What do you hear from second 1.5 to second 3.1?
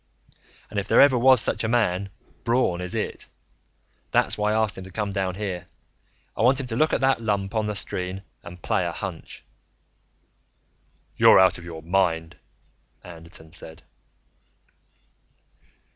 a man, Braun is